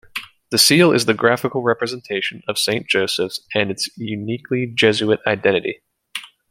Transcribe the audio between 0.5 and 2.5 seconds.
seal is the graphical representation